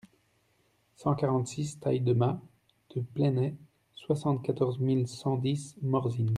cent 0.95 1.13
quarante-six 1.13 1.79
taille 1.79 2.01
de 2.01 2.13
Mas 2.13 2.39
du 2.89 3.03
Pleney, 3.03 3.53
soixante-quatorze 3.93 4.79
mille 4.79 5.07
cent 5.07 5.37
dix 5.37 5.77
Morzine 5.83 6.29